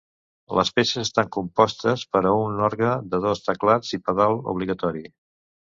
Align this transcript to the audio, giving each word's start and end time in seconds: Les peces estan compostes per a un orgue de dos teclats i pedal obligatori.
Les 0.59 0.71
peces 0.77 1.01
estan 1.01 1.29
compostes 1.37 2.07
per 2.17 2.23
a 2.31 2.33
un 2.47 2.65
orgue 2.69 2.97
de 3.13 3.23
dos 3.29 3.47
teclats 3.51 3.97
i 4.01 4.05
pedal 4.09 4.45
obligatori. 4.57 5.09